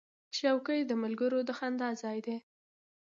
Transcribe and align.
چوکۍ 0.35 0.81
د 0.87 0.91
ملګرو 1.03 1.39
د 1.47 1.49
خندا 1.57 1.89
ځای 2.01 2.17
دی. 2.25 2.37